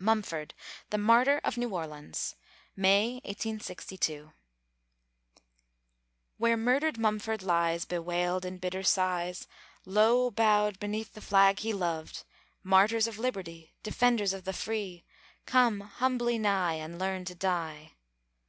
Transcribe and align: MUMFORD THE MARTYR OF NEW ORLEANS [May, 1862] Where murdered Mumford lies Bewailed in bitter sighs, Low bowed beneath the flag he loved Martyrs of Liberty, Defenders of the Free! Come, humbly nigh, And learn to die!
MUMFORD 0.00 0.54
THE 0.90 0.98
MARTYR 0.98 1.40
OF 1.44 1.56
NEW 1.56 1.72
ORLEANS 1.72 2.34
[May, 2.74 3.20
1862] 3.24 4.32
Where 6.36 6.56
murdered 6.56 6.98
Mumford 6.98 7.44
lies 7.44 7.84
Bewailed 7.84 8.44
in 8.44 8.58
bitter 8.58 8.82
sighs, 8.82 9.46
Low 9.84 10.32
bowed 10.32 10.80
beneath 10.80 11.12
the 11.14 11.20
flag 11.20 11.60
he 11.60 11.72
loved 11.72 12.24
Martyrs 12.64 13.06
of 13.06 13.20
Liberty, 13.20 13.72
Defenders 13.84 14.32
of 14.32 14.42
the 14.42 14.52
Free! 14.52 15.04
Come, 15.46 15.82
humbly 15.82 16.40
nigh, 16.40 16.74
And 16.74 16.98
learn 16.98 17.24
to 17.26 17.36
die! 17.36 17.92